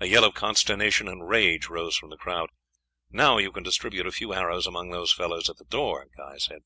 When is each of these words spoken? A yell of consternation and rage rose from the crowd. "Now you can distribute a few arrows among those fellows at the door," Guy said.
A 0.00 0.06
yell 0.06 0.24
of 0.24 0.34
consternation 0.34 1.06
and 1.06 1.28
rage 1.28 1.68
rose 1.68 1.94
from 1.96 2.10
the 2.10 2.16
crowd. 2.16 2.50
"Now 3.12 3.38
you 3.38 3.52
can 3.52 3.62
distribute 3.62 4.08
a 4.08 4.10
few 4.10 4.34
arrows 4.34 4.66
among 4.66 4.90
those 4.90 5.12
fellows 5.12 5.48
at 5.48 5.58
the 5.58 5.64
door," 5.64 6.08
Guy 6.16 6.38
said. 6.38 6.62